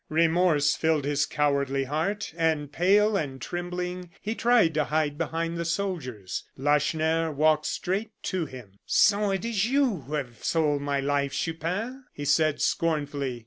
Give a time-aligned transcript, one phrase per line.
[0.09, 5.63] Remorse filled his cowardly heart, and pale and trembling, he tried to hide behind the
[5.63, 6.43] soldiers.
[6.57, 8.79] Lacheneur walked straight to him.
[8.87, 13.39] "So it is you who have sold my life, Chupin?" he said, scornfully.